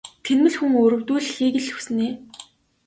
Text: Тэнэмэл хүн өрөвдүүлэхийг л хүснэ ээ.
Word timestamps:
Тэнэмэл 0.25 0.55
хүн 0.57 0.71
өрөвдүүлэхийг 0.83 1.55
л 1.63 1.69
хүснэ 1.73 2.01
ээ. 2.09 2.13